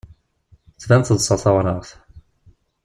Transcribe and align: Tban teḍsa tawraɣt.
Tban 0.81 1.01
teḍsa 1.03 1.35
tawraɣt. 1.43 1.89